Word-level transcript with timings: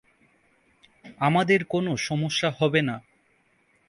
আমাদের 1.19 1.59
কোনো 1.65 1.91
সমস্যা 1.97 2.49
হবে 2.59 2.81
না। 2.81 2.95